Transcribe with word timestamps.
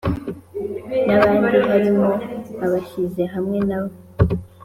n 1.05 1.07
abandi 1.15 1.57
harimo 1.69 2.09
abishyize 2.63 3.23
hamwe 3.33 3.59
na 3.69 3.77
we 3.85 3.93